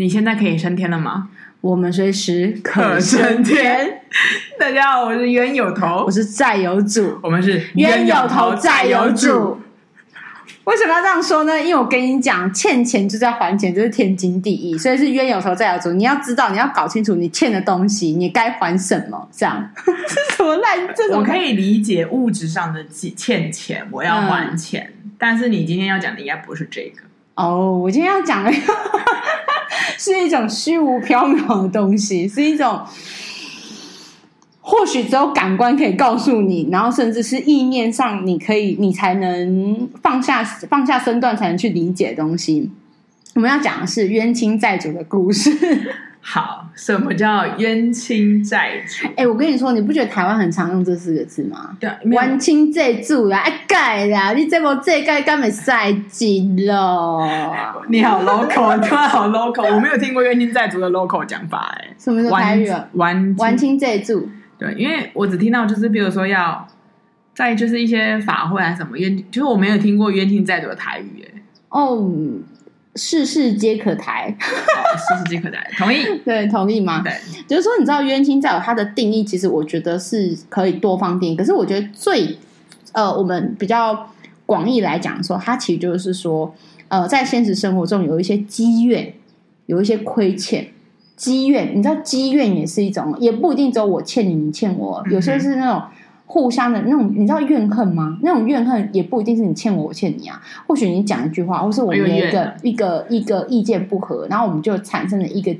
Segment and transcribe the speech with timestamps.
[0.00, 1.28] 你现在可以升天了吗？
[1.60, 4.00] 我们随时可升天。
[4.58, 9.60] 大家好，我是冤有头，我是债有主，我们是冤有头债有主。
[10.64, 11.60] 为什么要这样说呢？
[11.60, 15.92] 因为我跟你讲，欠钱就是要还钱，这、就是天经地义，所以是冤有头债有主。
[15.92, 19.28] 你要知道，你要搞清楚你欠的东西，你该还什么。
[19.30, 20.78] 这样是 什么烂？
[20.96, 24.94] 这种我可以理解物质上的欠钱，我要还钱。
[25.04, 27.02] 嗯、但是你今天要讲的应该不是这个。
[27.34, 28.50] 哦，我今天要讲的
[30.00, 32.80] 是一种虚无缥缈的东西，是一种
[34.62, 42.70] 或许只有感官可以告诉你，然后甚至是意念上你可以，你才能放下放下身段才能去理解的东西。
[43.34, 45.50] 我们要讲的是冤亲债主的故事。
[46.22, 49.06] 好，什么叫冤亲债主？
[49.08, 51.76] 哎、欸，我跟你说，你不觉得台湾很常用这四个字吗？
[51.80, 57.82] 对，冤亲债主啦，哎盖啦，你这么这盖干没赛季了？
[57.88, 62.64] 你好 local，你好 local，我没有听过冤亲债主的 local 讲法、欸，哎，什么是台语？
[62.92, 66.68] 冤冤亲债主，对，因为我只听到就是，比如说要
[67.34, 72.12] 在就是一些法会啊什么冤，就是我没有听过冤亲债主的台语、欸，哎，哦。
[72.96, 75.98] 事事皆可台，事事皆可抬，同意？
[76.24, 77.02] 对，同意吗？
[77.02, 77.12] 对，
[77.46, 81.36] 就是说，你知道冤亲债主它的定义，其实我觉得是可以多方定义。
[81.36, 82.36] 可是我觉得最
[82.92, 84.10] 呃，我们比较
[84.44, 86.52] 广义来讲说，它其实就是说，
[86.88, 89.14] 呃，在现实生活中有一些积怨，
[89.66, 90.68] 有一些亏欠，
[91.16, 95.82] 积怨，你知道积怨也是一种，也不一定只有我欠你，你欠我，有些是那种。
[96.32, 98.16] 互相的那种，你知道怨恨吗？
[98.22, 100.40] 那种怨恨也不一定是你欠我，我欠你啊。
[100.64, 105.50] 或许你讲一句话，或是我们的一个一个一个意见不合，然后我们就产生了一个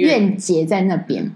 [0.00, 1.30] 怨结在那边。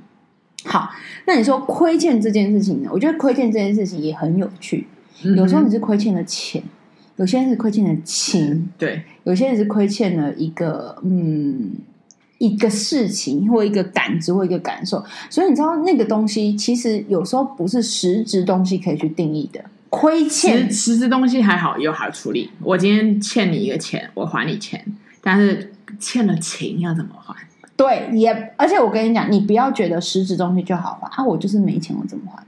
[0.64, 0.90] 好，
[1.26, 2.90] 那你说亏欠这件事情呢？
[2.92, 4.88] 我觉得亏欠这件事情也很有趣。
[5.36, 6.60] 有时候你是亏欠了钱，
[7.14, 11.70] 有些人是亏欠了情，对，有些人是亏欠了一个嗯。
[12.42, 19.64] 一个事情或一个感知或一个感受，所以你知道那个东西其实有时候不是实质东西可以去定义的。
[19.88, 22.50] 亏欠实质东西还好，又好处理。
[22.60, 24.84] 我今天欠你一个钱，我还你钱，
[25.22, 27.32] 但是欠了情要怎么还？
[27.76, 32.42] 对，也而且我跟你讲，你不要觉得实质东西就好还啊，我就是没钱，我怎么还？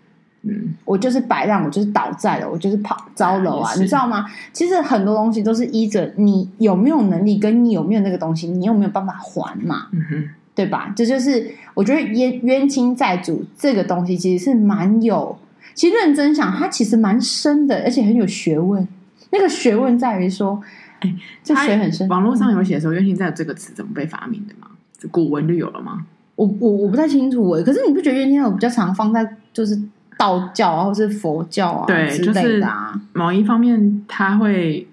[0.47, 4.27] 嗯，我就是摆烂，我就是倒债了，我就是跑糟楼啊，你知道吗？
[4.53, 9.89] 其实很多东西都是依着你有没有能力，跟你有没有那个东西，你有没有办法还嘛？
[9.93, 10.93] 嗯哼，对吧？
[10.95, 15.39] 这就是我觉得冤冤亲债主这个东西其实是蛮有，
[15.73, 18.87] 其实认真想，它其实蛮深的，而且很有学问。
[19.31, 20.61] 那个学问在于说，
[21.01, 22.07] 哎，这水很深。
[22.09, 24.69] 网络上有写说“冤亲债主”这个词怎么被发明的吗？
[25.11, 26.05] 古文就有了吗？
[26.37, 29.81] 我我我不太清楚哎，可是你不觉得冤亲债主比较常放在就是？
[30.25, 34.87] 道教啊，或是佛教啊，对，之类的啊，就是某一方面他会，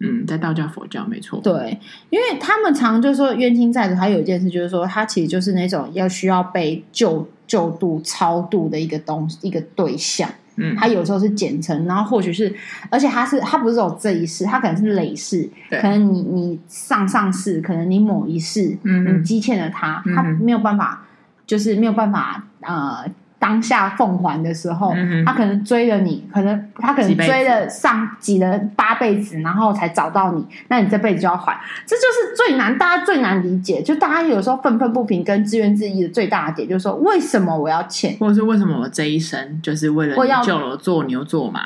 [0.00, 1.78] 嗯，在道教、佛教没错，对，
[2.10, 10.28] 因为他们常就说冤亲债主，还有一件事就是说，他其实就是那种要需要被救救度、超度的一个东西，一个对象。
[10.56, 12.54] 嗯，他有时候是简称，然后或许是，
[12.90, 21.06] 而且他是他不是有这一世，他可能是累世，可能你你上上世，可能你某一世，嗯，你积欠了他，他没有办法，
[21.46, 23.10] 就是没有办法，呃。
[23.38, 31.56] 当下奉还的时候，嗯、他可能追了你，可能他可能追了上挤了八辈子，然后才找到你，那你这辈子就要还，
[31.86, 41.60] 这就是最难，大家最难理解，就大家有时候愤愤不平跟自怨自艾的最大的点，就是说为什么我要欠，或者是为什么我这一生就是为了你救了做牛做马？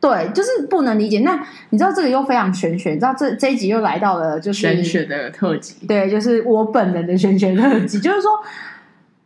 [0.00, 1.20] 对，就是不能理解。
[1.20, 8.32] 那你知道这个又非常玄学，你知道这这一集又来到了就是玄学的特辑，对，就是我本人的玄学特辑，就是说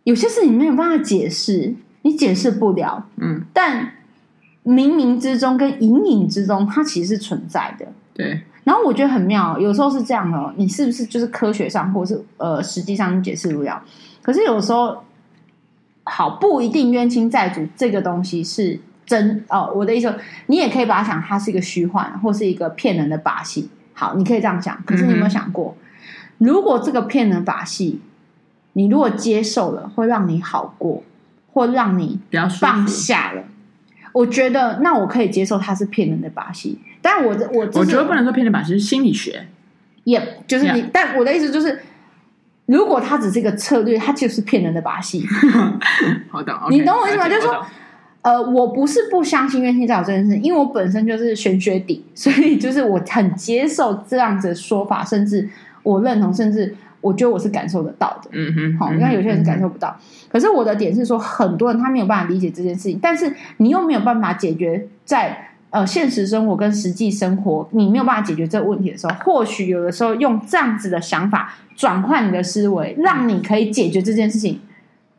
[0.04, 1.74] 有些事情没有办法解释。
[2.02, 3.92] 你解释不了，嗯，但
[4.64, 7.86] 冥冥之中跟隐隐之中，它其实是存在的。
[8.14, 13.82] 对，然后我觉得很妙，有时候是这样的，你是不是就是科学上，或是呃，实际上你解释不了？
[14.20, 15.04] 可是有时候，
[16.04, 19.72] 好，不一定冤亲债主这个东西是真哦。
[19.74, 20.14] 我的意思，
[20.46, 23.70] 你也可以把它想，它是一个虚幻，或是一个骗人的把戏。
[23.94, 24.76] 好，你可以这样想。
[24.84, 25.74] 可是你有没有想过，
[26.38, 28.00] 嗯、如果这个骗人把戏，
[28.74, 31.02] 你如果接受了，会让你好过？
[31.52, 32.20] 或让你
[32.60, 33.42] 放下了，
[34.12, 39.46] 我觉得那我可以接受他是骗人的把戏，但我的我我觉得不能说骗人的把戏是心理学，
[40.04, 41.80] 也就是你，但我的意思就是，
[42.66, 45.26] 如果他只是一个策略，他就是骗人的把戏。
[46.30, 47.28] 好的，你懂我意思吗？
[47.28, 47.66] 就是说，
[48.22, 55.48] 呃，我不是不相信冤亲债主这件事，因为我本身就是玄学底，所以就是我很接受这样子的说法，甚至
[55.82, 56.76] 我认同，甚至。
[57.00, 59.96] 我觉得我是感受得到的，嗯哼，好，因为有些人是感受不到。
[59.98, 74.60] 嗯、可是我的点是说，很多人他没有办法理解这件事情，但是你又没有办法解决在呃现实生活跟实际生活你没有办法解决这个问题的时候，或许有的时候用这样子的想法转换你的思维，让你可以解决这件事情。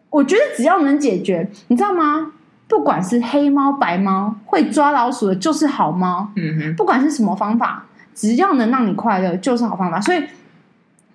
[0.10, 2.34] 我觉得只要能解决，你知道吗？
[2.68, 6.30] 不管是黑猫白猫，会抓老鼠的就是好猫。
[6.36, 10.00] 嗯哼，不管是什么方法，只要能让你快乐，就是好方法。
[10.02, 10.24] 所以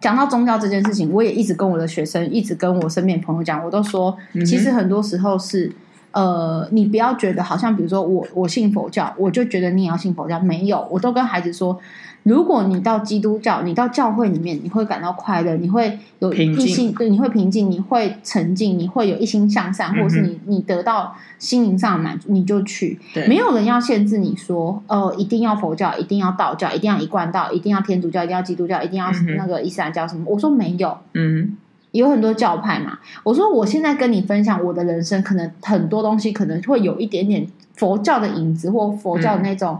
[0.04, 4.14] 讲到宗教这件事情，我也一直跟我的学生，一直跟我身边朋友讲，我都说，
[4.44, 5.72] 其实很多时候是。
[6.14, 10.38] 呃，你不要觉得好像，比如说我我信佛教，我就觉得你也要信佛教。
[10.38, 11.76] 没有，我都跟孩子说，
[12.22, 22.96] 如果你到基督教，你到教会里面，你会感到快乐，你会有一心，对，你会平静，你会沉静，你会有一心向善，或者是你你得到心灵上的满足，你就去。
[23.12, 30.22] 对，没有人要限制你说，呃，一定要佛教，一定要道教，一定要一贯道，一定要天主教，一定要基督教，一定要那个伊斯兰教什么？
[30.28, 31.56] 我说没有，嗯。
[32.00, 37.46] 有很多教派嘛，我说我现在跟你分享我的人生，可能很多东西可能会有一点点
[37.76, 39.78] 佛教的影子，或佛教的那种、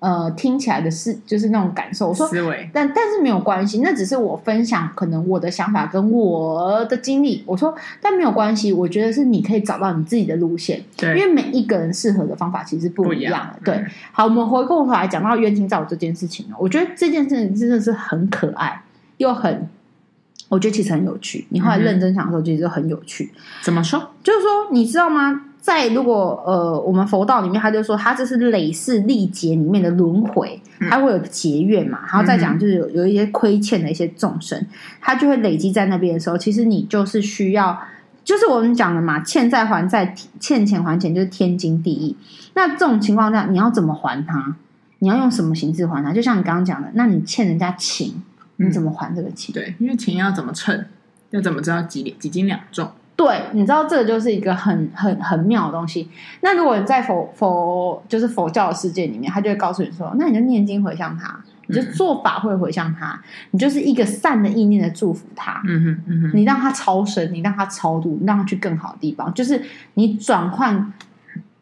[0.00, 2.08] 嗯、呃听起来的是就是那种感受。
[2.08, 2.28] 我说，
[2.72, 7.44] 但但是没有关系，那只是我分享可能我的想法跟我的经历。
[7.46, 13.38] 我说，但没有关系，我觉得是你可以找到你自己的路线，对，因为每一个人适合的方法其实不一样的。
[13.38, 18.82] 样对、嗯，好，我们回过头来讲到冤亲债主这件事情，我觉得这件事情真的是很可爱
[19.18, 19.68] 又很。
[20.52, 21.46] 我觉得其实很有趣。
[21.48, 23.32] 你后来认真想的时候，其实就很有趣。
[23.62, 23.98] 怎么说？
[24.22, 25.46] 就是说，你知道吗？
[25.62, 30.60] 在如果呃，我们佛道里面，他就说，他这是累世历劫里面的轮回，
[30.90, 32.00] 他会有结怨嘛。
[32.02, 34.66] 然后再讲，就是有有一些亏欠的一些众生，
[35.00, 37.80] 他就会累积在那边的时候，其实你就是需要，
[38.22, 42.14] 就是我们讲的嘛，欠债还债，欠钱还钱，就是天经地义。
[42.52, 44.54] 那这种情况下，你要怎么还他？
[44.98, 46.12] 你要用什么形式还他？
[46.12, 48.22] 就像你刚刚讲的，那你欠人家情。
[48.62, 49.52] 你怎么还这个钱？
[49.52, 50.84] 对，因为钱要怎么称，
[51.30, 52.90] 要怎么知道几几斤两重？
[53.14, 56.08] 对，你知道这个就是一个很很很妙的东西。
[56.40, 63.22] 那如果你在佛佛就是佛教的世界里面，他就会告诉你说：“那你就念经回向他，你就做法会回向他，嗯、
[63.52, 65.62] 你就是一个善的意念的祝福他。
[65.66, 69.62] 嗯哼嗯哼，你让他超生，你让他超度，你让他去更好的地方，就是
[69.94, 70.92] 你转换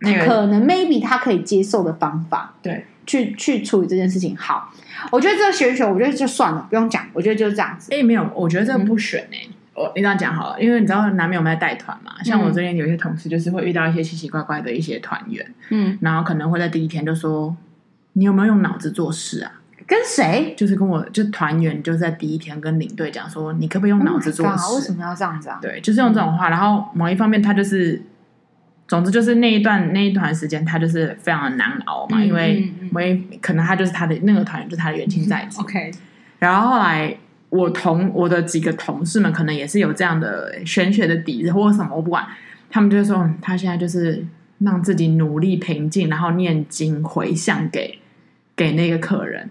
[0.01, 4.37] 可能 maybe 他可以接受的方法，对，去去处理这件事情。
[4.37, 4.73] 好。
[5.11, 7.07] 我觉得这个玄学，我觉得就算了，不用讲。
[7.15, 7.91] 我觉得就是这样子。
[7.91, 9.51] 哎，没有，我觉得这个不选哎、欸。
[9.73, 12.13] 我、嗯、你这样讲好了，因为你知道难免我们在带团嘛。
[12.23, 17.57] 像我这边有一些同事，就是会遇到一些奇奇怪怪的一些团员，嗯，然后可能会在第一天就说
[18.13, 19.53] ：“你有没有用脑子做事啊？”
[19.89, 20.55] 跟谁？
[20.55, 25.59] 就是跟我就团员，就在第一天跟领队讲说：“你可不可以用脑子做事？” oh、为什么要这样子啊？
[25.63, 26.51] 对，就是用这种话。
[26.51, 28.03] 然后某一方面，他就是。
[28.91, 35.61] 总之就是那一段那一段时间，他就是非常的难熬嘛，嗯、因为因为可能他就是他的那个团员，就是他的冤亲债主。
[35.61, 35.93] OK，
[36.41, 37.17] 然后后来
[37.51, 42.27] 我同我的几个同事们，可能也是有这样的玄学的底子或者什么，我不管，
[42.69, 44.27] 他们就说他现在就是
[44.59, 47.97] 让自己努力平静，然后念经回向给
[48.57, 49.49] 给那个客人。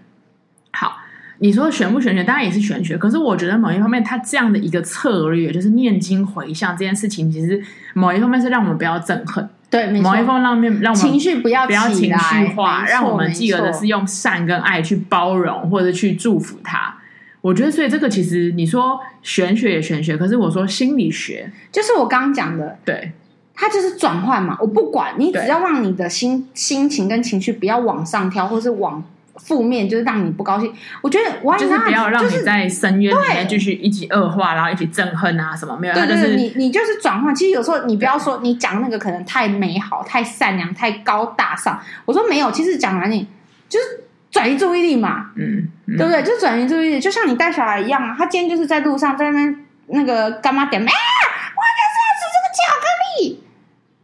[1.40, 1.46] 好。
[1.46, 2.98] 你说玄不玄学，当然也是玄学。
[2.98, 7.58] 可是我觉得某一方面，他这样的一个策略，就是念经回向这件事情，其实
[7.94, 16.94] 某一方面是让我们不要憎恨，对，某一方面让我们情绪不要不要情绪化，让我们记得的是用善跟爱去包容或者去祝福他。
[17.40, 23.12] 我觉得，所以这个其实你说玄学也玄学，可是我说心理学，就是我刚刚讲的，对，
[23.54, 24.58] 它就是转换嘛。
[24.60, 29.02] 我不管你，只要让你的心心情跟情绪不要往上跳，或是往。
[29.36, 35.94] 负面就是让你不高兴，我觉得我就是不要让你在深渊里面继续一起恶化，然后一起憎恨啊什么没有？
[35.94, 37.34] 对对对，就是你你就是转换。
[37.34, 41.80] 其实有时候你不要说你讲那个可能太美好、太善良、太高大上。
[42.04, 43.26] 我说没有，其实讲完你
[43.68, 46.22] 就是转移注意力嘛，嗯，嗯对不对？
[46.22, 48.14] 就转移注意力，就像你带小孩一样啊。
[48.18, 49.54] 他今天就是在路上在那
[49.88, 52.84] 那个干妈点，哎，我就是要吃这个巧克
[53.22, 53.42] 力，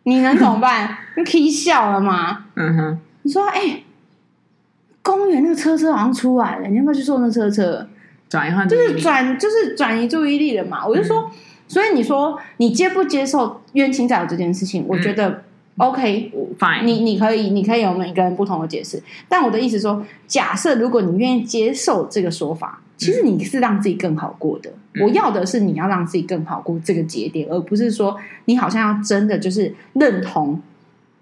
[0.04, 0.98] 你能怎么办？
[1.16, 2.44] 你可以笑了吗？
[2.54, 3.82] 嗯哼，你说哎。
[5.06, 7.86] 公园那个车车好像出来了，你要不要去坐那车车？
[8.28, 10.84] 转移换就是转，就是转移注意力了嘛。
[10.84, 11.30] 我就说，嗯、
[11.68, 14.84] 所以你说你接不接受冤亲债主这件事情？
[14.88, 15.44] 我觉得
[15.76, 16.86] OK，Fine、嗯。
[16.88, 19.00] 你你可以，你可以有每个人不同的解释。
[19.28, 24.70] 但我的意思说，假设如果你愿意接受这个说法，其实你是让自己更好过的。
[24.94, 30.60] 嗯、我要的是你要让自己更好过这个节点，而不是说你好像要真的就是认同。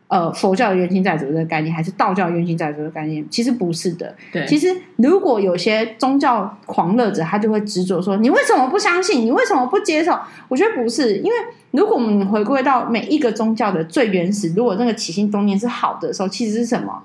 [0.09, 3.27] 呃，佛教的冤亲债主的概念，还是道教冤亲债主的概念？
[3.31, 4.15] 其实不是的。
[4.31, 9.25] 对，其实如果有些宗教狂热者，他就会执着说：“你为什么不相信？
[9.25, 10.17] 你为什么不接受？”
[10.49, 11.33] 我觉得不是，因为
[11.73, 17.03] 如果我们回归到每一个宗教的最原始，如果那个起心动念是好的时候，其实是什么？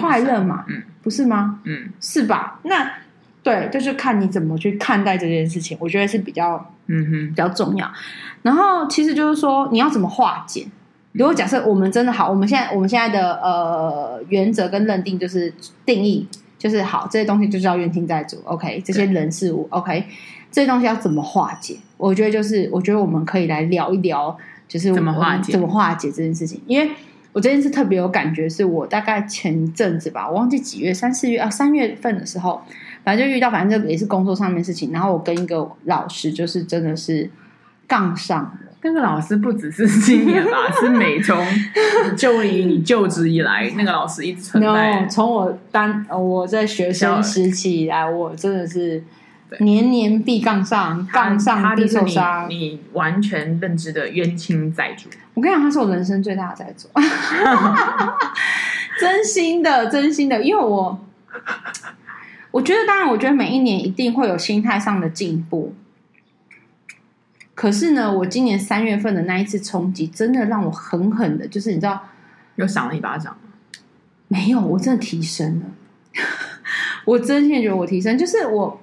[0.00, 1.60] 快乐嘛，嗯，不是吗？
[1.64, 2.60] 嗯，是吧？
[2.62, 2.90] 那
[3.42, 7.92] 对，就是看你怎么去看待这件事情，我觉得是比较，嗯哼，比较重要。
[8.42, 10.66] 然后，其实就是说，你要怎么化解？
[11.16, 15.50] 如果假设我们真的好，我们现在我们现在的呃原则跟认定就是
[15.86, 18.82] 定义，就是好这些东西就叫冤亲债主，OK？
[18.84, 20.04] 这些人事物，OK？
[20.52, 21.76] 这些东西要怎么化解？
[21.96, 24.36] 我觉得就是，我觉得我们可以来聊一聊，
[24.68, 26.60] 就是怎么化解，怎么化解这件事情。
[26.66, 26.90] 因为
[27.32, 32.60] 我这件事特别有感觉，是我大概前一阵子吧，我忘记几月，三四月啊，三月份的时候，
[33.04, 34.92] 反正就遇到，反正这也是工作上面事情。
[34.92, 37.30] 然后我跟一个老师，就是真的是
[37.86, 38.58] 杠上。
[38.82, 41.44] 那个老师不只是今年吧， 是每从
[42.16, 45.00] 就以你就职以来， 那个老师一直存在。
[45.00, 49.02] No, 从我当我在学生时期以来，我真的是
[49.58, 52.48] 年年必杠上，杠上必受伤。
[52.48, 56.88] 你完全认知的冤亲债主，我跟你讲，他是我人生最大的债主，
[59.00, 61.00] 真心的，真心的，因为我
[62.52, 65.74] 我觉得，当然，我觉得每一年一定会有心态上的进步。
[67.56, 72.00] 可是呢，我今年三月份的那一次冲击，真的让我狠狠的，就是你知道，
[72.54, 73.36] 又赏了一巴掌。
[74.28, 75.66] 没有，我真的提升了。
[77.06, 78.80] 我真心觉得我提升，就是我，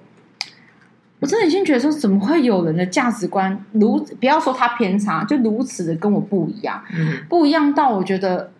[1.20, 8.51] 我真的先觉得说，怎么会有人的价值观如不要说他偏差，就如此的跟我不一样，嗯，不一样到我觉得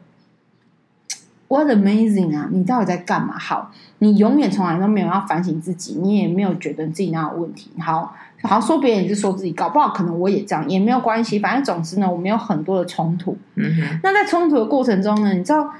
[1.54, 2.50] ，what amazing 啊！
[2.52, 3.38] 你到底在干嘛？
[3.38, 7.70] 好，你永远从来都没有要反省自己，你也没有觉得自己哪有问题。
[7.80, 8.16] 好。
[8.46, 11.40] 好说别人，也是说自己，搞不好可能我也这样，也没有关系。
[11.40, 13.38] 反正总之呢，我们有很多的冲突。
[13.56, 14.00] 嗯哼。
[14.04, 15.72] 那在冲突的过程中呢，你知道，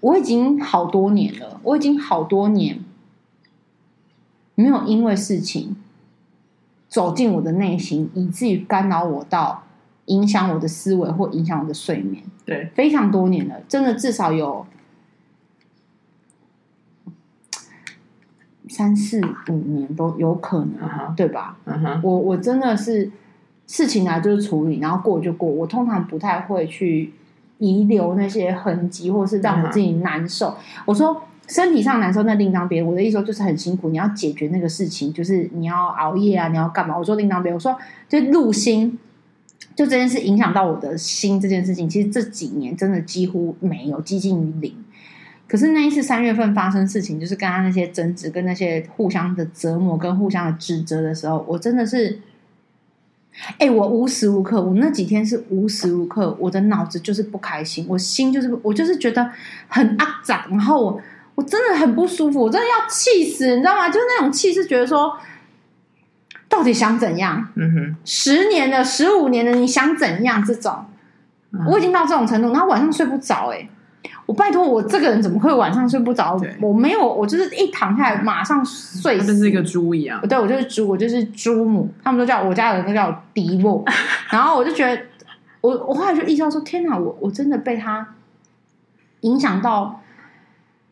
[0.00, 2.78] 我已经好多年了，我已经好多年
[4.54, 5.74] 没有因为事情
[6.90, 9.62] 走进我的内心，以至于干扰我到
[10.04, 12.22] 影响我的思维或影响我的睡眠。
[12.44, 14.66] 对，非常多年了，真的至少有。
[18.70, 21.14] 三四五年都有可能，uh -huh.
[21.16, 22.00] 对吧？Uh -huh.
[22.04, 23.10] 我我真的是
[23.66, 25.48] 事情来就是处理，然后过就过。
[25.48, 27.12] 我通常不太会去
[27.58, 30.46] 遗留那些痕迹，或是让我自己难受。
[30.46, 30.82] Uh -huh.
[30.86, 32.92] 我说身体上难受，那另当别论。
[32.92, 36.96] 我的意思说就是很辛苦，你要解决那个事情，就是你要熬夜啊，你要干嘛？
[36.96, 37.56] 我说另当别论。
[37.56, 37.76] 我说
[38.08, 38.96] 就入心，
[39.74, 44.72] 就这件事影响到我的心这件事情，其实这几年真的几乎没有，接近于零。
[45.50, 52.20] 可是那一次三月份发生事情，就是跟他那些争执、跟那些互相的折磨、跟互相的指责的时候，我真的是，
[53.58, 59.28] 哎、欸，我无时无刻，我那几天是无时无刻，我的脑子就是不开心，我心就是我就是觉得
[59.66, 61.00] 很肮脏，然后我
[61.34, 63.88] 我真的很不舒服，我真的要气死，你知道吗？
[63.88, 65.18] 就是那种气，是觉得说，
[66.48, 67.48] 到底想怎样？
[67.56, 70.44] 嗯哼，十年的、十五年的，你想怎样？
[70.44, 70.84] 这种，
[71.66, 73.68] 我已经到这种程度，然后晚上睡不着、欸，哎。
[74.26, 76.40] 我拜托，我这个人怎么会晚上睡不着？
[76.60, 80.20] 我没有，我就是一躺下来马上睡死，就是一个猪一样。
[80.28, 81.92] 对，我就是猪，我就是猪母。
[82.02, 83.84] 他们都叫我家人都叫我迪莫。
[84.30, 85.02] 然后我就觉得，
[85.60, 88.14] 我我后来就意识到说，天哪，我我真的被他
[89.22, 90.00] 影响到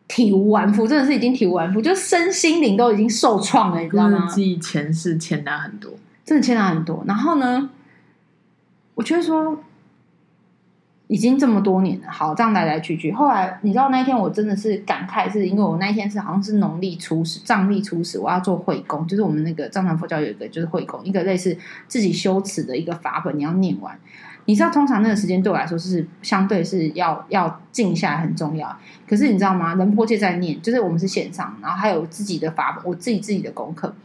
[0.07, 4.27] 体无完肤，真的是已经体无完肤，就身心灵都已经受创了，你知道吗？
[4.27, 5.93] 记前世欠他很多，
[6.25, 7.03] 真的欠他很多。
[7.07, 7.69] 然后呢，
[8.95, 9.63] 我觉得说。
[11.09, 13.11] 已经这么多年了，好，这样来来去去。
[13.11, 23.97] 后来你知道那一天我真的是感慨，是因为我那一天是好像是农历初十，藏历初十，我要做会供，就是我们那个藏传佛教有一个就是会供，一个类似自己修持的一个法本，你要念完。
[24.45, 29.73] 你知道通常那个时间对我来说是相对是要要静下来很重要，可是你知道吗？
[29.73, 33.95] 人波切在念，就是我们是线上，然后还有自己的法本，我自己自己的功课。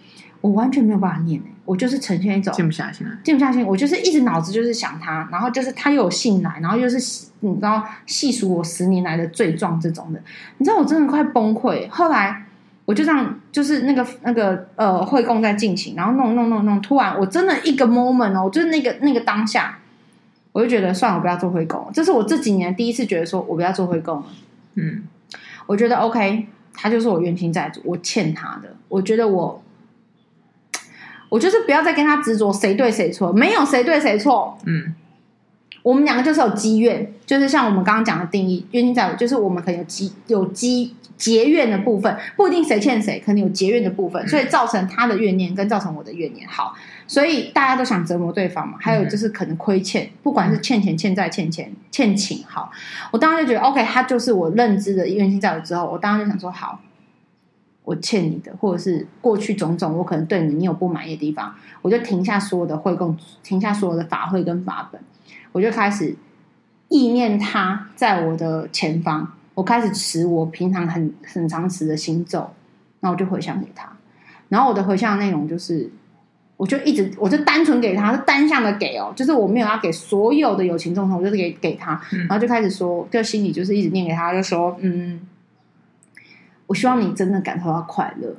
[0.44, 3.64] 我完全没有办法念，我就是呈现一种静不下心来，静不下心。
[3.64, 6.98] 我就是一直脑子就是想他，然后就是他又有信来，然后又是
[7.40, 10.20] 你知道细数我十年来的罪状这种的，
[10.58, 11.88] 你知道我真的快崩溃。
[11.88, 12.44] 后来
[12.84, 19.78] 我就这样，就是那个那个呃会供在进行，然后弄弄弄弄，突然我真的一个 moment 哦，就是那个那个当下，
[20.52, 21.90] 我就觉得算了，我不要做会供。
[21.94, 24.26] 这是我这几年第一次觉得说我不要做会供了。
[24.74, 25.04] 嗯，
[25.64, 29.62] 我觉得 OK，他就是我冤亲债主，我欠他的，我觉得我。
[31.34, 34.56] 我就是不要再跟他执着谁对谁错，没有谁对谁错。
[34.66, 34.94] 嗯，
[35.82, 46.46] 我们两个就是有积怨，就是像我们刚刚讲的定义，冤亲债主就是我们可能有积有积结怨的部分，不一定谁欠谁，可能有结怨的部分，所以造成他的怨念跟造成我的怨念。
[46.48, 46.72] 好，
[47.08, 48.78] 所以大家都想折磨对方嘛。
[48.80, 52.44] 还有就是可能亏欠，不管是欠钱、欠债、欠钱、欠情。
[52.46, 52.70] 好，
[53.10, 56.78] 我当时就觉得 OK，他就是我认知的冤亲债主之后，我当时就想说好。
[57.84, 65.00] 我欠你的，或者是过去种种，我可能对你你有不满意的地方，我就停下所有的会供，停下所有的法会跟法本，
[65.52, 66.16] 我就开始
[66.88, 72.38] 意念他在我的前方，我开始持我平常很很常持的心咒，
[73.00, 73.92] 然后我就回向给他，
[74.48, 75.90] 然后我的回向内容就是
[76.56, 85.20] 我就一直，我就单纯给他，是单向的给哦，就是我没有要给所有的友情众生，我就是给给他，然后就开始说，就心里就是一直念给他，就说，嗯，
[86.74, 88.34] 我希望你真的感受到快乐，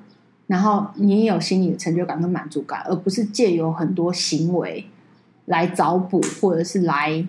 [0.47, 4.85] 然后你也有心理的成就感跟满足感，而不是借由很多行为
[5.45, 7.25] 来找补，或者是来。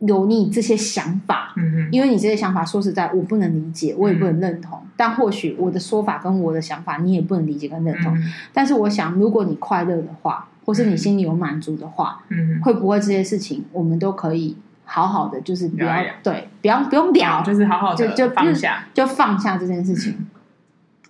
[0.00, 1.52] 有你这些想法，
[1.90, 4.78] 因为你这些想法，说实在，我不能理解，我也不能认同。
[4.80, 8.16] 嗯、但或许我的说法跟我的想法，你也不能理解跟认同。
[8.16, 14.56] 嗯、但是我想，如果你快乐的话，或是你心里有满足的话，嗯，会不会这些事情，我们都可以
[14.90, 20.14] 好好的，就是不要对，不要不用聊，就是好好的就就放下，就放下这件事情。
[20.18, 20.26] 嗯、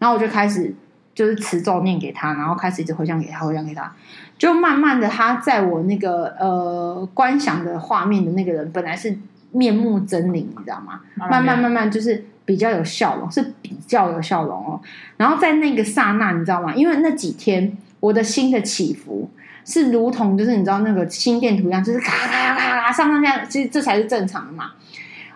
[0.01, 0.75] 然后我就开始
[1.15, 3.93] 就是持咒念给他，然后开始一直回向给他，回向给他。
[4.37, 9.17] 就慢慢的，他在我那个呃观想的画面的那个人，本来是
[9.53, 11.01] 面目狰狞，你知道吗？
[11.15, 14.81] 慢慢慢慢，慢就是比较有笑容，是比较有笑容哦。
[15.17, 16.75] 然后在那个刹那，你知道吗？
[16.75, 19.31] 因为那几天我的心的起伏
[19.69, 24.71] 是如同就是你知道那个心电图一样，就是咔咔咔咔上上下，其实这才是正常的嘛。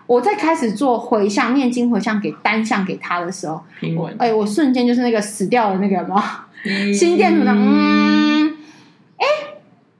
[0.07, 3.63] 我在开始做回向念经回向给单向给他的时候，
[3.95, 6.21] 文哎，我瞬间就是那个死掉的那个什么、
[6.65, 8.57] 嗯、心电图的嗯。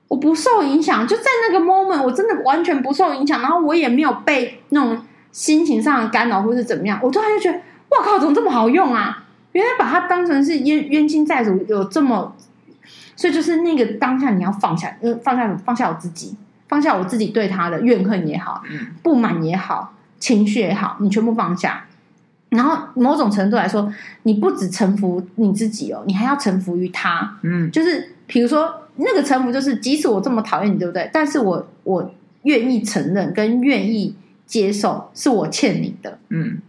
[0.09, 6.99] 我不受影响，就在那个 moment，我真的完全不受影响，然后我也没有被那种心情上的干扰，或是怎么样。
[7.01, 7.57] 我突然就觉得，
[7.89, 9.23] 哇靠，怎么这么好用啊？
[9.53, 12.35] 原来把它当成是冤冤亲债主，有这么，
[13.23, 16.35] 所以就是那个当下你要放下，呃，放下放下我自己，
[16.67, 18.61] 放下我自己对他的怨恨也好，
[19.01, 21.85] 不满也好，情绪也好，你全部放下。
[22.49, 23.89] 然后某种程度来说，
[24.23, 27.37] 你不只臣服你自己哦，你还要臣服于他。
[27.43, 28.81] 嗯，就是比如说。
[28.95, 31.09] 那个臣服就是，即使我这么讨厌你，对不对？
[31.11, 32.13] 但是我我
[32.43, 34.15] 愿意承认跟愿意
[34.45, 36.19] 接受，是我欠你的。
[36.29, 36.59] 嗯，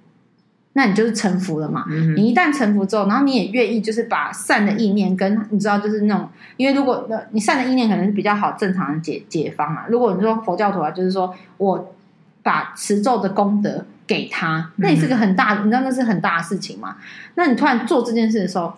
[0.74, 1.84] 那你就是臣服了嘛。
[1.88, 9.84] 嗯，你一旦臣服之后，然后你也愿意，就是把善的意念跟你知道，就是那种，因为如果你善的意念可能是比较好正常的解解方嘛。
[9.88, 11.94] 如果你说佛教徒啊，就是说我
[12.42, 16.96] 把持咒的功德给他，那也是个很大，你知道那是很大的事情嘛。
[17.34, 18.72] 那你突然做这件事的时候。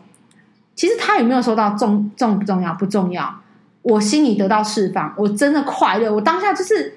[0.78, 2.74] 其实他有没有收到重重不重要？
[2.74, 3.40] 不重要。
[3.80, 6.12] 我心里得到释放，我真的快乐。
[6.12, 6.92] 我当下就是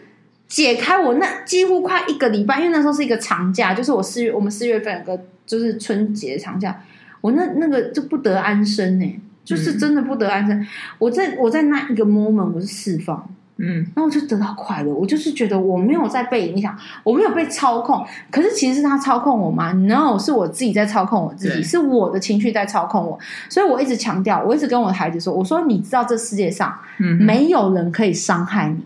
[0.49, 6.81] 解开我那几乎快一个礼拜，因为那时候是一个长假，就是我四月我们四月份有个就是春节长假，
[7.21, 10.59] 我那那个就不得安生呢，就是真的不得安生。
[10.59, 13.29] 嗯、我在我在那一个 moment 我是释放。
[13.61, 14.93] 嗯，然后我就得到快乐。
[14.93, 18.05] 我就是觉得我没有在被影响，我没有被操控。
[18.31, 23.19] 可是其实是他操控我吗？No，是我自己在操控我自己，是我的情绪在操控我。
[23.49, 26.73] 所以我一直强调，我一直跟我的孩子说：“我说你知道这世界上
[27.19, 28.81] 没有人可以伤害你。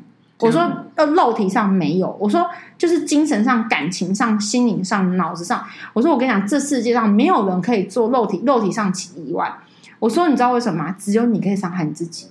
[0.48, 2.16] 我说呃，肉体上没有。
[2.20, 5.66] 我说就是精神上、感情上、心灵上、脑子上。
[5.94, 9.52] 我说我跟你讲，这世界上没有人可以做肉体肉体上起意外。
[10.00, 10.96] 我说你知道为什么吗？
[11.00, 12.28] 只有你可以伤害你自己。”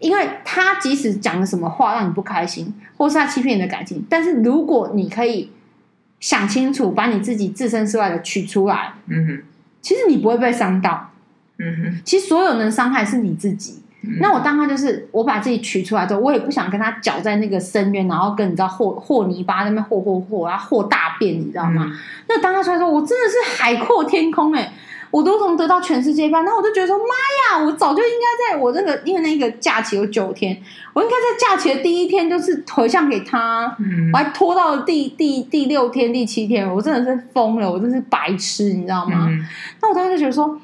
[0.00, 5.50] 因为他即使讲了什么话让你不开心，或是他欺骗你的感情，但是如果你可以
[6.20, 9.42] 想清楚，把你自己置身事外的取出来，嗯哼，
[9.80, 11.10] 其实你不会被伤到，
[11.58, 13.80] 嗯哼，其实所有能伤害是你自己。
[14.06, 21.86] 嗯、那我当他就是我把自己取出来之后，我也不想跟他搅在那个深渊，然后跟你知道和和泥巴那边和和和，然后和大便，你知道吗？
[21.86, 21.92] 嗯、
[22.28, 24.72] 那当他出来说，我真的是海阔天空哎、欸。
[25.10, 27.04] 我都从得到全世界一半，然后我就觉得说，妈
[27.56, 30.60] 呀，我早就应该在我这个，因为那个假期有九天，
[30.92, 39.28] 我应该在假期的第一天就是回向给他，嗯、我还拖到了第第第六天、第七天，我真的是疯了，我真是白痴，你知道吗？
[39.28, 39.46] 嗯、
[39.80, 40.58] 那我当时就觉得说，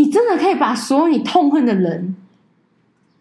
[0.00, 2.16] 你真的可以把所有你痛恨的人，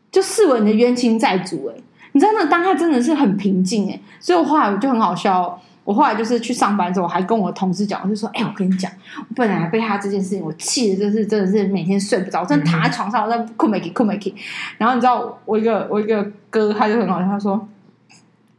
[0.09, 1.81] 就视为你的冤亲债主，哎，
[2.13, 5.59] 你真的当他真的是很平静，哎，所以我后来我就很好笑。
[5.83, 14.33] 我后来就是去上班之后，我还跟我同事讲，我就说：“哎、我跟你讲，我本来被他这件事情，我气的就是真的是每天睡不着，我真的躺在床上，我在困没起，困没起。
[14.77, 17.67] 然后你知道，我一个我一个哥，他就很好笑，他说：‘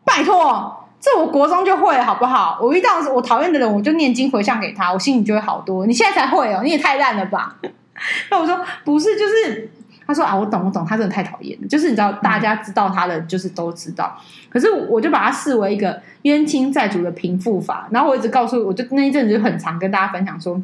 [0.04, 2.58] 拜托，这我国中就会，好不好？
[2.60, 5.86] 我遇到我讨厌的人，我就念经回向给他，我心里就会好多。
[5.86, 7.56] 你现在才会哦，你也太烂了吧？’
[8.30, 9.68] 那我说不是，就是。”
[10.06, 11.68] 他说啊，我懂，我懂，他真的太讨厌了。
[11.68, 14.20] 就是你知道，大家知道他的，就是都知道。
[14.48, 17.86] 可是我就把他视为一个冤亲债主的平复法。
[17.92, 20.60] 然后我一直告诉，我就那一阵子就很常跟大家分享说：“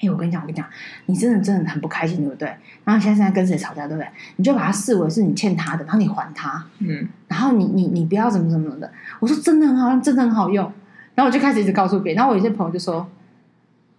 [0.00, 0.66] 哎，我跟你讲，我跟你讲，
[1.04, 2.48] 你真的真的很不开心，对不对？
[2.84, 4.08] 然后你现在现在跟谁吵架，对不对？
[4.36, 8.90] 你就把他视为是你欠他的，然后你还他，嗯，然后你你你不要怎么怎么的。
[9.18, 10.64] 我说真的很好用，真的很好用。
[11.14, 12.16] 然后我就开始一直告诉别人。
[12.16, 13.06] 然后我有些朋友就说。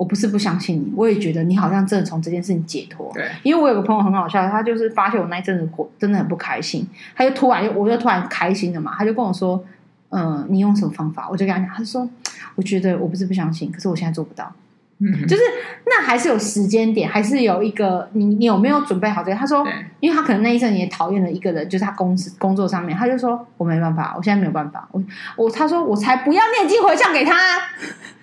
[0.01, 3.11] 我不是不相信你，我也觉得你好像真的从这件事情解脱。
[3.13, 9.63] 对，因为我有个朋友很好笑，他就是发现我那一阵子过真的很不开心，他就突然，我就突然开心了嘛，他就跟我说
[10.09, 12.09] ：“嗯、呃，你用什么方法？”我就跟他讲，他说
[12.57, 14.51] ：“我觉得我不是不相信，可是我现在做不到。”
[14.97, 15.43] 嗯，就是
[15.85, 19.37] 那还是有时间点，还是有一个你你有没有准备好这个？
[19.37, 19.63] 他说，
[19.99, 25.03] 因为他可能那一阵也讨厌了一个人，就是他公司工作上面，他就说我没办法，我现在没有办法，我
[25.37, 27.35] 我他说我才不要念经回向给他。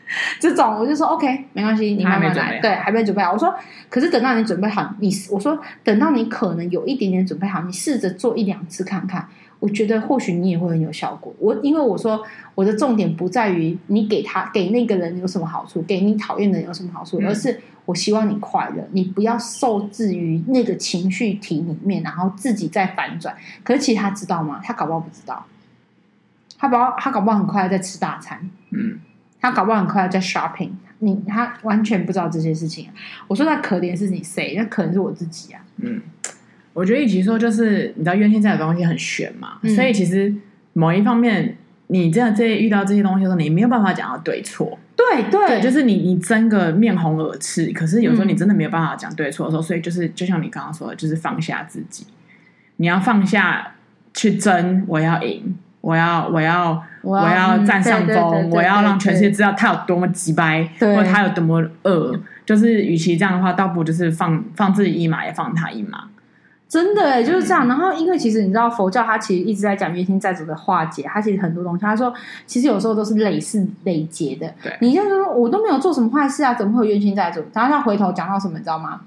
[0.40, 2.58] 这种我就说 OK，没关系，你慢慢来。
[2.60, 3.32] 对，还没准备好。
[3.32, 3.54] 我说，
[3.88, 9.28] 可是等到你准备好，你我说等到你可能有一点点准备好，你试着做一两次看看。
[9.60, 11.34] 我觉得或许你也会很有效果。
[11.38, 23.36] 我因为我说我的重点不在于你给他给那个人有什么好处，给你讨厌的人有什么好处，而是我希望你快乐，你不要受制于那个情绪体里面，然后自己再反转。
[23.64, 24.60] 可是其实他知道吗？
[24.62, 25.44] 他搞不好不知道，
[26.56, 28.48] 他搞他搞不好很快在吃大餐。
[28.70, 29.00] 嗯。
[29.40, 32.88] 他搞不好很快要在 shopping，你他完全不知道这些事情。
[33.26, 34.54] 我说他可怜是你谁？
[34.56, 35.60] 那可能是我自己啊。
[35.76, 36.00] 嗯，
[36.72, 40.34] 我觉得与其说就是你知道冤亲债主的东西很悬嘛，嗯、所以其实
[40.72, 44.78] 某一方面，你这样这遇到这些东西的时候，你没有办法讲到对错。
[44.96, 52.04] 对对，对，就是你你争个面红耳赤，可是有时候你真的没有办法讲对错的时候，所以就是就像你刚刚说的，就是放下自己，
[52.76, 53.74] 你要放下
[54.12, 55.56] 去争，我要赢。
[55.80, 62.18] 我要我要我要占上风，我要让全世界知道他有多么鸡掰，或者他有多么恶。
[62.44, 66.04] 就是与其这样的话，倒不如就是放放自己一马，也放他一马。
[66.66, 67.68] 真的哎，就是这样。
[67.68, 71.80] 然后，因为其实你知道，佛教它其实一直在讲冤亲债主的化解，它其实很多东西。
[71.82, 72.12] 他说，
[72.46, 74.50] 其实有时候都是累世累劫的。
[74.62, 77.42] 对，你就是说我都没有做什么坏事啊，怎么会有冤亲债主？
[77.54, 79.00] 然后他回头讲到什么，你知道吗？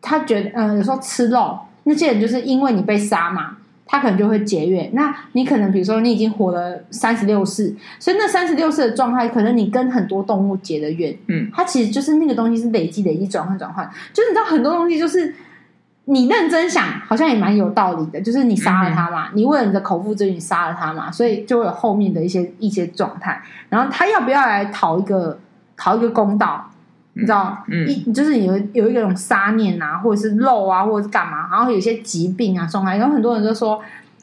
[0.00, 3.56] 他觉得，嗯，有时候吃肉那些人，就是因为你被杀嘛。
[3.86, 15.34] 他可能就会结怨，那你可能比如说你已经活了三十六世，所以那三十六世的状态，可能你跟很多动物结的怨，嗯，它其实就是那个东西是累积累积转换转换，就是你知道很多东西就是
[16.06, 25.38] 你认真想，好像也蛮有道理的，就是你杀了他嘛，嗯、你为了你的口腹之欲你杀了他嘛，所以就会有后面的一些一些状态，然后他要不要来讨一个
[25.76, 26.70] 讨一个公道？
[27.16, 33.80] 你知道，嗯，一就是有有一个种杀念啊，或者是漏啊，或者是干嘛，然后有些疾病啊，送来，然后很多人都说，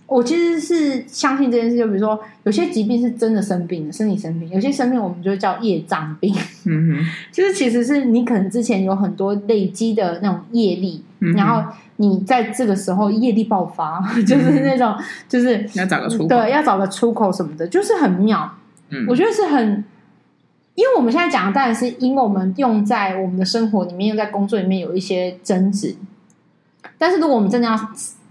[0.07, 11.63] 我其实是相信这件事，就比如说有些疾病是真的生病的，身体生病，有些生病我们就叫业障病，嗯哼， 就是其实是你可能之前有很多累积的那种业力，嗯、然后
[11.95, 14.93] 你在这个时候业力爆发，嗯、就是那种
[15.29, 18.51] 就是要找个出口，对，要找个出口什么的，就是很妙，
[18.89, 19.85] 嗯，我觉得是很。
[20.75, 25.95] 因为我们现在讲的当然是因为我们用在我们的生活里面，用在工作里面有一些争执。
[26.97, 27.75] 但是如果我们真的要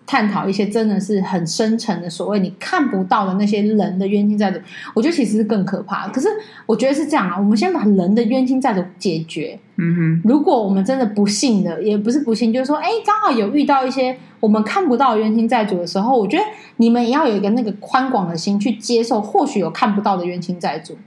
[0.06, 4.58] 探讨一些真的是很深沉的所谓你看不到的那些人的冤亲债主，
[4.94, 6.08] 我觉得其实是更可怕。
[6.08, 6.26] 可是
[6.66, 9.56] 我觉得是这样啊，我们先把人的冤亲债主解决。
[9.76, 16.42] 嗯哼，如果我们真的不幸的，也不是不幸，就是说，哎，刚好有遇到一些我们看不到冤亲债主的时候，我觉得
[16.78, 20.98] 你们也要有一个那个宽广的心去接受，或许有看不到的冤亲债主。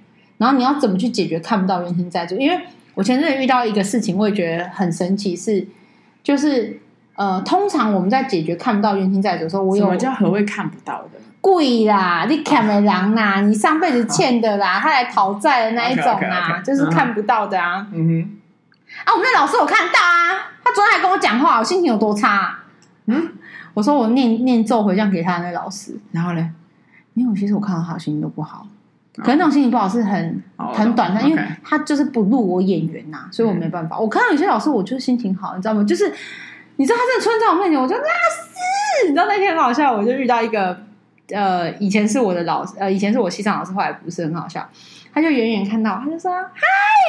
[0.43, 2.36] 然后你要怎么去解决看不到冤亲债主？
[2.36, 2.60] 因为
[2.95, 5.65] 我前阵子遇到一个事情，我也觉得很神奇，是
[6.21, 6.82] 就是
[7.15, 11.12] 呃，通常我们在解决看不到冤亲债主的时候，我有什么叫何谓看不到的？
[11.39, 16.63] 贵啦，你欠的人呐，你上辈子欠的啦，他来讨债的那一种啊，okay, okay, okay.
[16.65, 17.88] 就是看不到的啊。
[17.93, 18.29] 嗯哼，
[19.06, 22.65] 啊，我们那老师有看到啊，他昨天还跟我讲话，我心情有多差啊？
[23.06, 23.29] 嗯，
[23.73, 26.51] 我说我念念咒回向给他的那老师，然后呢，
[27.13, 28.67] 因为我其实我看到他心情都不好。
[29.17, 33.95] 可能那种心情不好是很、oh, 很短暂因为他就是不入我眼缘呐、啊，所以我没办法。
[33.97, 35.84] 嗯、我看到有些老师，我就是心情好，你知道吗？
[35.84, 36.12] 就是
[36.78, 39.08] 你知道他真的出现在我面前，我就拉屎。
[39.08, 40.76] 你知道那天很好笑，我就遇到一个
[41.32, 44.67] 呃，以前是我的老师，呃，以前是我西藏老师，后来不是很好笑。
[45.13, 46.62] 他就远远看到，他就说嗨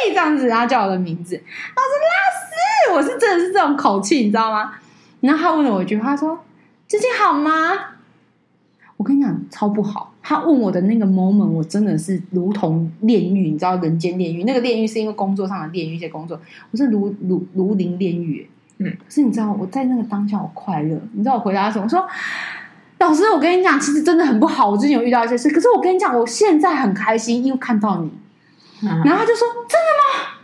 [0.09, 4.73] 这样子，然后叫我的名字，老师拉屎，我是真的是这种口气，你知道吗？
[5.21, 6.45] 然后他问了我一句话，他说
[6.87, 7.94] 最近好吗？
[8.97, 10.13] 我跟你讲，超不好。
[10.23, 14.45] 他问我的那个 moment，我真的是如同炼狱，你知道人间炼狱。
[14.45, 18.49] 那个炼狱是因为工作上的炼狱，一些工作，我是如如如临炼狱。
[18.79, 20.99] 嗯，可是你知道我在那个当下我快乐。
[21.13, 21.85] 你知道我回答什么？
[21.85, 22.07] 我说
[22.99, 24.71] 老师，我跟你讲，其实真的很不好。
[24.71, 28.11] 我最近有遇到一些事，可是我跟你讲，我现在很开心，因为看到你。
[28.83, 30.39] 嗯、然后他就说：“真的吗？”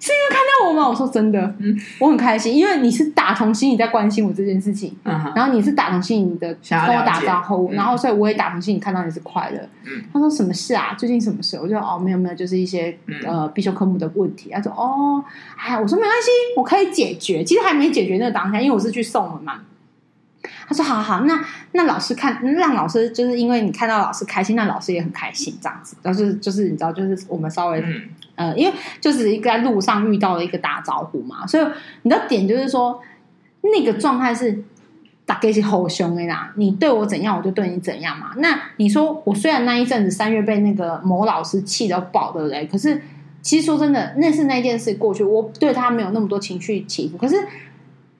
[0.00, 0.88] 是因为看到我吗？
[0.88, 9.58] 我说真的，嗯，我很开心，因为你是打从心里在关心我这件事情，嗯，然后你是打从心里的跟我打招呼，然后所以我也打从心里看到你是快乐。
[9.84, 10.94] 嗯，他说什么事啊？
[10.98, 11.56] 最近什么事？
[11.56, 14.50] 我就说哦，没有没有，就是一些呃必修科目的问题。
[14.50, 15.24] 他说哦，
[15.56, 17.42] 哎，我说没关系，我可以解决。
[17.42, 19.60] 其实还没解决那个当下，因为我是去送了嘛。
[20.68, 25.96] 他说好好，那那老师看让老师就是因为你看到老师开心，那老师也很开心这样子。
[26.02, 27.82] 然后就是就是你知道，就是我们稍微。
[28.36, 31.66] 嗯呃，因为就是一个在路上遇到了一个打招呼嘛，所以
[32.02, 33.00] 你的点就是说，
[33.62, 34.62] 那个状态是
[35.24, 36.52] 大概是好凶的啦。
[36.56, 38.32] 你对我怎样，我就对你怎样嘛。
[38.36, 42.66] 那你说我虽然那一阵子三月被那个某老师气到爆，对不对？
[42.66, 43.00] 可是
[43.40, 47.16] 其实说真的，那是那件事过去，我对他没有那么多情绪起伏。
[47.16, 47.36] 可是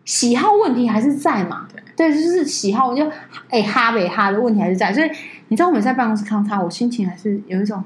[0.04, 1.66] 喜好问题还是在嘛？
[1.96, 3.10] 对，对，就是喜好就
[3.48, 4.92] 哎哈呗哈的问题还是在。
[4.92, 5.10] 所以
[5.48, 7.82] 你知道，我每次在办公室看到他，我心情还是有一种，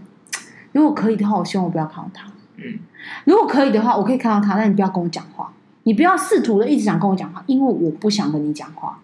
[0.72, 2.26] 如果可以的话，我希望我不要看到他。
[2.56, 2.78] 嗯，
[3.24, 5.52] 如果可以的话，我可以看到他，但你不要跟我讲话，
[5.84, 8.98] 你不要试图的一直想跟我讲话，因为我不想跟你讲话。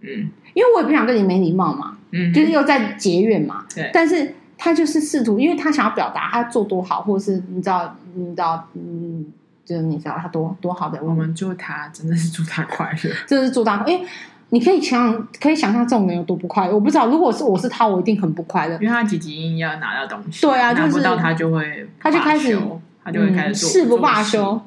[0.00, 1.96] 嗯，因为我也不想跟你没礼貌嘛。
[2.10, 3.64] 嗯，就是又在结怨嘛。
[3.74, 4.34] 对，但是。
[4.56, 9.26] 他就是试图，因为他想要表达他做多好，或者是你知道，你知道，嗯，
[9.64, 10.98] 就是你知道他多多好的。
[11.02, 13.84] 我们祝他真的是祝他快乐，真的是祝他。
[13.84, 14.06] 因为
[14.50, 16.74] 你可以想，可以想象这种人有多不快乐。
[16.74, 22.58] 我不知道，如果是我是他，我一定很不快乐，因为他汲汲营营要拿到东西，对啊，拿不到他就会，他就开始，
[23.04, 24.60] 他就会开始誓不罢休。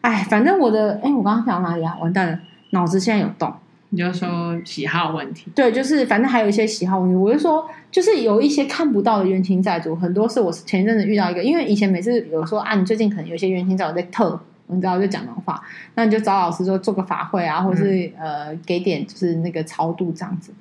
[0.00, 1.96] 哎，反正我的，哎，我刚刚讲哪里啊？
[2.00, 2.38] 完蛋了，
[2.70, 3.52] 脑子现在有洞。
[3.90, 4.28] 你就说
[4.64, 7.14] 喜好问题，对，就是反正还有一些喜好问题。
[7.14, 15.62] 我就说，就是有一些看不到的冤亲债主，很多是我前一阵子遇到一个，因为以前每次有说啊，你最近可能有一些冤亲债主在特，你知道就讲的话，
[15.94, 20.52] 那你就找老师说做个法会啊，或者是、嗯、呃给点就是那个超度这样子。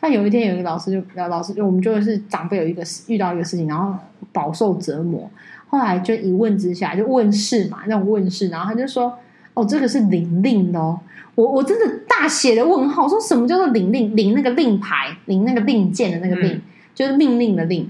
[0.00, 3.94] 但有一天有一个老师就老师就我们就是长辈有一个遇到一个事情，然后
[4.32, 5.30] 饱受折磨，
[5.68, 9.18] 后来就一问之下就问事嘛，那种问事，然后他就说
[9.52, 10.98] 哦，这个是灵令的哦。
[11.34, 16.62] 我我真的大写的问号，说什么叫做领令领那个令牌领那个令箭的那个令，嗯、
[16.94, 17.88] 就是命令的令。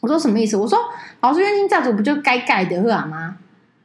[0.00, 0.56] 我说什么意思？
[0.56, 0.76] 我说
[1.20, 3.36] 老师冤亲债主不就该盖的是吗？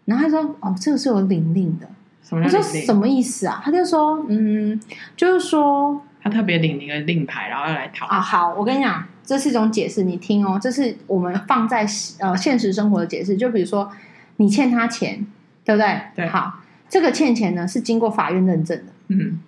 [0.08, 1.88] 然后他说哦，这个是有领令的。
[2.32, 3.62] 我说什么意思啊？
[3.64, 4.80] 他就说嗯，
[5.16, 8.20] 就是说他特别领一个令牌，然后要来讨啊。
[8.20, 11.86] 好，我跟你讲，这是一种解释，你听哦，这是我们放在
[12.20, 13.38] 呃现实生活的解释。
[13.38, 13.92] 就比如说
[14.38, 15.26] 你欠他钱，
[15.64, 16.02] 对不对？
[16.16, 16.62] 对，好。
[16.90, 19.40] 这个欠钱呢是经过法院认证的，嗯，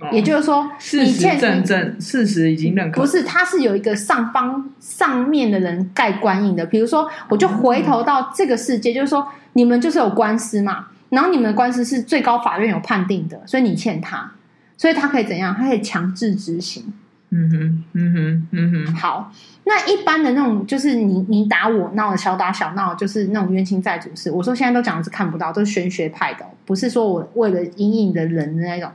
[0.00, 3.00] 哦、也就是说，事实证证，事实已经认可。
[3.00, 6.66] 不是，他是有一个上方上面的人盖官印的。
[6.66, 14.32] 比如说，我就回头到这个世界，嗯、就是说，你们就是有官司嘛，然后你们的官司是最高法院有判定的，所以你欠他，
[14.76, 15.54] 所以他可以怎样？
[15.54, 16.92] 他可以强制执行。
[17.30, 18.94] 嗯哼，嗯哼，嗯哼。
[18.96, 24.28] 好，那一般的那种，就是你你打我闹的小打小闹，就是那种冤亲债主事。
[24.28, 28.90] 我说现在都讲的是看不到，都是玄学派的，不是说我为了阴影的人的那种。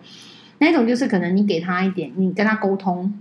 [0.60, 3.14] 那种就是可能你给他一点，你跟他沟通。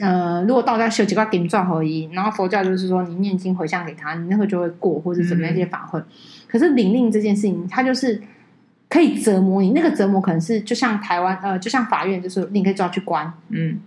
[0.00, 5.98] 呃，如果道家修几块给你赚合一，然后佛教就是说你念经回向给他，你那个就会过，或者怎么样一些法会。
[6.00, 6.06] 嗯、
[6.48, 8.20] 可是领令这件事情，他就是。
[8.92, 13.78] 可以折磨你，那个折磨可能是就像台湾呃，就像法院，就是你可以抓去关，嗯，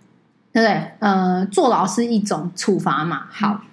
[0.54, 0.92] 对不对？
[1.00, 3.26] 呃，坐牢是一种处罚嘛。
[3.30, 3.73] 好，嗯、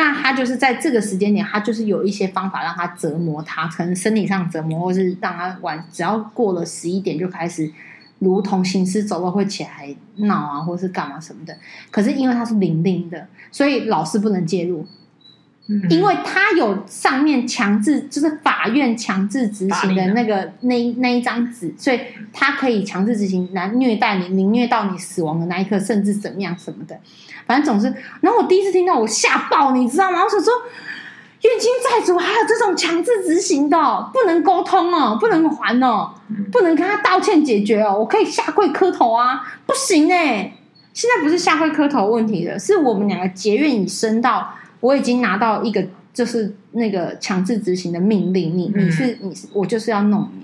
[0.00, 7.68] 那他就是在这个时间点，他就是有一些方法让他折磨他，可能生理上折磨，或是让他晚，只要过了十一点就开始，
[8.20, 11.56] 如同行尸走肉会起来闹啊，或是干嘛什么的。
[11.90, 14.86] 可是因为他是零零的，所以老师不能介入。
[15.90, 22.00] 因为他有上面强制，就是法院强制执行的那个那那一张纸，所以
[22.32, 26.98] 他可以强制执行，来虐待你，凌虐到你死亡的那一刻，甚至怎么样什么的。
[27.46, 30.22] 反正总是，然后我第一次听到，我吓爆，你知道吗？
[30.24, 30.50] 我想说，
[31.42, 33.76] 冤亲债主还有这种强制执行的，
[34.10, 36.14] 不能沟通哦，不能还哦，
[36.50, 40.54] 不能跟他道歉解决哦，我可以下跪磕头啊，不行哎，
[40.94, 44.54] 现在不是下跪磕头问题了，是我们两个结怨已深到。
[44.80, 50.42] 我已经拿到一个，就是那个强制执行的命令，你你是你是我就是要弄你，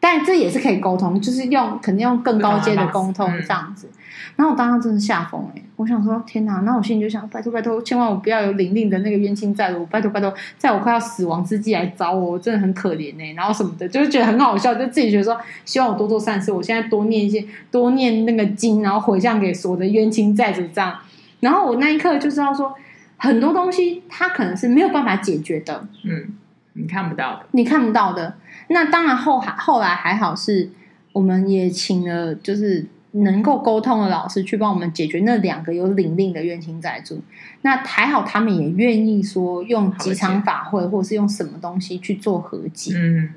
[0.00, 3.88] 但这也是可以沟通，就是用肯定用更高阶的沟通这样子。
[4.36, 20.96] 然后我当时真的吓疯哎，我想说天哪，那我心里就想拜托拜托，千万我不要有玲玲的那个冤亲债主，拜托拜托，在我快要死亡之际来找我，我真的很可怜哎，然后什么的，就是觉得很好笑，就自己觉得说希望我多做善事，我现在多念一些多念那个经，然后回向给所有的冤亲债主这样。
[21.40, 22.74] 然后我那一刻就知道说。
[23.22, 26.34] 很多东西它可能是没有办法解决的，嗯，
[26.72, 28.34] 你看不到的，你看不到的。
[28.66, 30.70] 那当然后还后来还好是，
[31.12, 37.22] 我们也请了就是能够沟通的老师去帮我们解决那两个有领令的冤亲债主。
[37.60, 42.92] 那还好他们也愿意说用几场法会，或是用什么东西去做和解。
[42.96, 43.30] 嗯，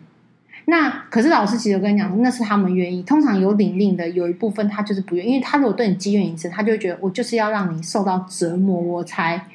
[0.66, 3.04] 那可是老师其实我跟你讲，那是他们愿意。
[3.04, 9.46] 通常有领令的有一部分他就是不愿意，因为他如果对你积怨已深，他就会觉得我就是要让你受到折磨，我才。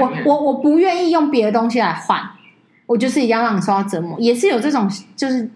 [0.00, 2.20] 我我我不愿意用别的东西来换，
[2.86, 5.48] 我就是一定要让你受到折磨，也是有这种，就是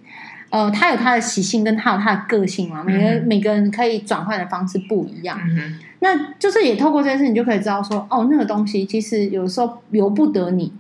[0.51, 2.83] 呃，他有他的习性，跟他有他的个性嘛。
[2.83, 5.79] 每个、嗯、每个人可以转换的方式不一样，嗯、哼。
[6.01, 10.73] 那就是也透过这件事，你就可以知道说，哦，那个东西其实有时候由不得你，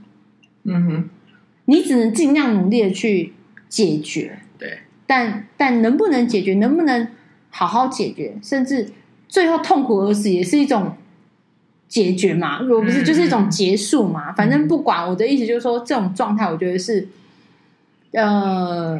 [0.65, 1.11] 嗯哼，
[1.67, 3.35] 你只能尽量努力的去
[3.69, 7.07] 解决，对，但但能不能解决，能不能
[7.51, 8.91] 好好解决，甚至
[9.29, 10.95] 最后痛苦而死，也是一种。
[11.91, 14.33] 解决嘛，我不是就是一种结束嘛。
[14.33, 17.09] 反正不管我的意思就是说，这种状态，我觉得是，
[18.13, 18.99] 呃，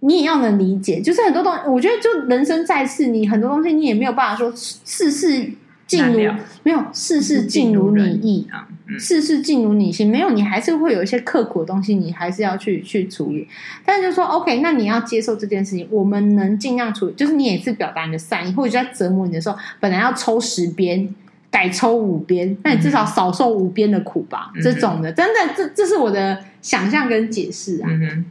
[0.00, 1.00] 你也要能理解。
[1.00, 5.50] 就是很多东西，我觉得就人生在世，你很多东西你也没有办法说事事
[5.86, 6.18] 尽如
[6.64, 8.68] 没有事事尽如你意啊。
[8.98, 13.48] 事事尽如你心，没有你还是会有一些刻苦的东西，你还是要去去处理。
[13.86, 17.14] 但是就说 OK，那你要接受这件事情，我们能尽量处理。
[17.14, 21.14] 就是你也是表达你的善意，或者在折磨你的时候，本来要抽十鞭，
[21.52, 24.50] 改抽五鞭，那你至少少受五鞭的苦吧。
[24.56, 27.88] 嗯、这种的，真的，这这是我的想象跟解释啊。
[27.88, 28.24] 嗯哼，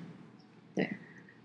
[0.75, 0.89] 对，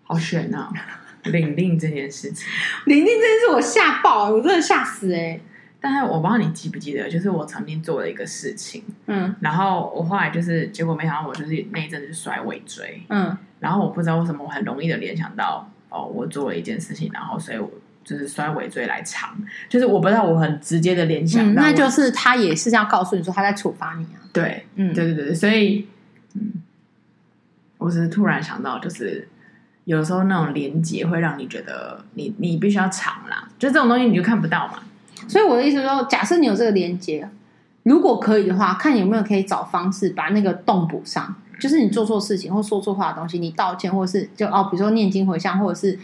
[0.03, 0.73] 好悬啊！
[1.25, 2.49] 领令这件事情，
[2.87, 5.41] 领令这件事我吓爆，我真的吓死哎、欸。
[5.79, 17.71] 但是我不知道你记不记得，就是我曾经做了一个事情，嗯，然后我后来就是结果没想到我就是那一阵子甩尾椎，嗯，然后我不知道为什么我很容易的联想到哦，我做了一件事情，然后所以我
[18.07, 19.37] 就是摔尾椎来偿，
[19.69, 25.89] 就是我不知道我很直接的联想那就是他也是要告诉你说他在处罚你啊，对，嗯，对对对，所以
[26.35, 26.53] 嗯，
[27.79, 29.29] 我只是突然想到，就是
[29.85, 34.79] 有时候那种连接会让你觉得你你必须要藏啦，就这种东西你就看不到嘛。
[35.27, 37.29] 所以我的意思说，假设你有这个连接，
[37.83, 41.35] 如果可以的话，看有没有可以找方式把那个洞补上。
[41.59, 45.99] 就是你做错事情或说错话的东西，你道歉，或是就哦，比如说念经回向，或者是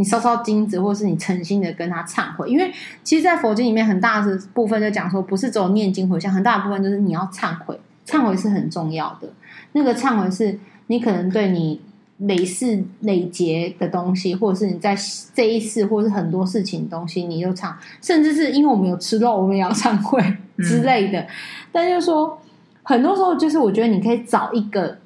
[0.00, 2.48] 你烧烧金子，或者是你诚心的跟他忏悔。
[2.48, 2.72] 因为
[3.04, 9.28] 其实，在佛经里面，很大的部分就讲说，不是只有念经回向，很大的部分就是你要忏悔，忏悔是很重要的。
[9.72, 11.82] 那个忏悔是你可能对你。
[12.24, 14.94] 累世累劫的东西，或者是你在
[15.32, 20.22] 这一世，或是很多事情的东西，你就忏，甚至是因为我们有吃肉，我们也要忏悔
[20.58, 21.18] 之类的。
[21.18, 21.26] 嗯、
[21.72, 22.38] 但就是说，
[22.82, 24.98] 很多时候，就是我觉得你可以找一个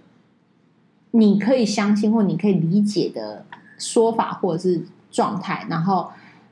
[1.12, 3.46] 你可以相信或你可以理解的
[3.84, 6.10] 说法，或者是状态，然后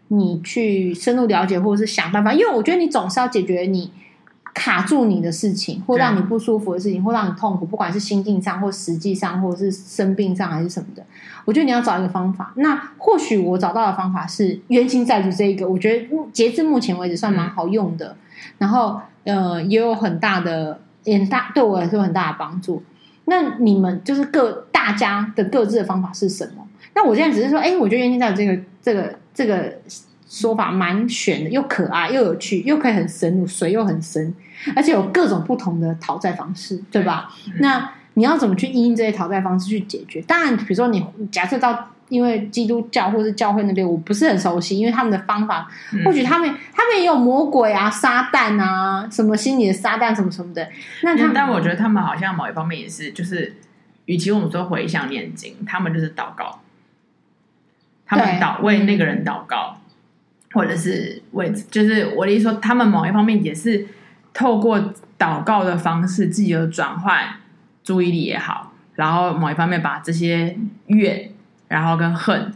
[0.08, 2.32] 你去深入了解，或者是想办法。
[2.32, 3.90] 因为我觉得你总是要解决你。
[4.54, 11.02] 卡住你的事情，或让你不舒服的事情，或让你痛苦，不管是心境上，或实际上，或者是生病上，还是什么的，
[11.46, 12.52] 我觉得你要找一个方法。
[12.56, 18.14] 那或许我找到的方法是冤亲债主这一个，我觉得截至目前为止算蛮好用的。
[18.58, 22.82] 然后呃，也有很大的很大对我来说很大的帮助。
[23.24, 26.66] 那你们就是各大家的各自的方法是什么？
[26.94, 29.78] 那我现在只是说，哎，我觉得冤亲债主这个这个这个。
[30.32, 34.34] 说法蛮玄的，又可爱又有趣，又可以很深入，水又很深，
[34.74, 37.28] 而且有各种不同的讨债方式，对吧？
[37.48, 40.22] 嗯、那你要怎么去因应这些讨债方式去解决？
[40.22, 50.66] 当然，比如说你假设到，因为基督教或是教会那边，我不是很熟悉，因为他们的方法，嗯、或许他们他们也有魔鬼啊、撒旦啊，什么心理的撒旦什么什么的。
[51.02, 53.54] 那他，但我觉得他们好像某一方面也是，就是
[54.06, 56.61] 与其我们说回向念经，他们就是祷告，
[58.16, 59.78] 他们祷为那个人祷告。
[60.54, 63.86] 或者是为，就是我的意思说，他们某一方面也是
[64.34, 64.78] 透过
[65.18, 67.36] 祷告的方式，自己的转换
[67.82, 70.54] 注意力也好，然后某一方面把这些
[70.88, 71.30] 怨，
[71.68, 72.52] 然后跟恨，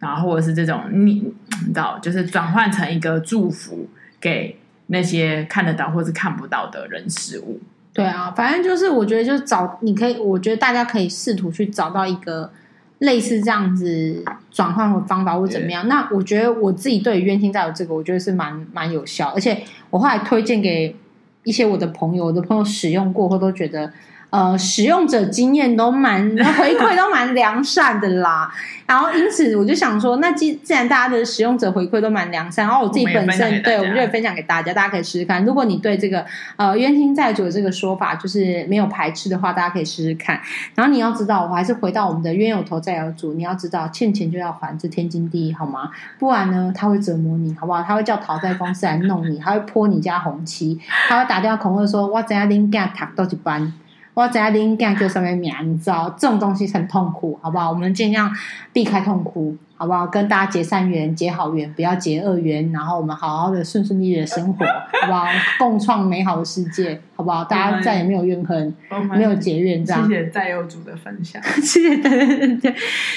[0.00, 1.32] 然后或者是这种你
[1.64, 3.88] 你知道，就是转换成一个祝福
[4.20, 7.60] 给那些看得到或是看不到的人事物。
[7.92, 12.50] 对啊，反正就是我觉得，就是找你可以，我觉得大家可以试图去找到一个。
[12.98, 15.86] 类似这样子转换的方法或怎么样？
[15.88, 20.96] 那我觉得我自己对于冤亲债主这个，我觉得是蛮蛮有效，而且我后来推荐给
[21.44, 23.92] 一些我的朋友，我的朋友使用过后都觉得。
[24.36, 28.52] 呃，使用者经验都蛮 回馈都蛮良善的啦，
[28.86, 35.42] 然后因此我就想说，那既既然大家的使用者回馈都蛮良善，然后我自己本身对我们就会分享给大家，大家可以试试看。
[35.42, 36.22] 如果你对这个
[36.56, 40.38] 呃冤亲债主的这个说法就是没有排斥的话，大家可以试试看。
[40.74, 45.90] 然后你要知道，我还是回到我们的冤有头债有主，你要知道欠钱就要还，这天经地义，好吗？
[46.18, 47.82] 不然呢，他会折磨你，好不好？
[47.82, 53.72] 他会叫讨债公司来弄你，他会泼你家红漆，他会打电话恐吓说，我怎样拎干塔都一班。
[54.16, 57.68] 我在灵感就上面免，你知道这种东西很痛苦，好不好？
[57.68, 58.34] 我们尽量
[58.72, 60.06] 避开痛苦，好不好？
[60.06, 64.64] 跟大家结善缘，结好缘，不要结恶缘，然后我们好好的顺顺利利的生活，
[65.02, 65.26] 好不好？
[65.58, 67.44] 共创美好的世界，好不好？
[67.44, 68.74] 大家再也没有怨恨，
[69.10, 70.08] 没有结怨，这样。
[70.08, 72.74] 谢谢债友主的分享， 谢谢，对对对对，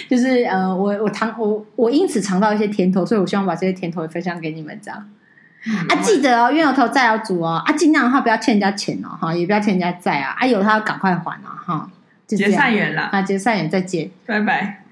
[0.10, 5.10] 就是呃，我我尝我我因此尝到一些甜头，所以我希望把这些甜头也分享给你们，这样。
[5.90, 11.90] 啊，记得哦，冤有头债有主哦，啊，尽量的话不要欠人家钱哦，哈，也不要欠人家债啊，啊，有他要赶快还啊，哈，
[12.26, 14.84] 结善缘了，啊，结善缘，再见，拜拜。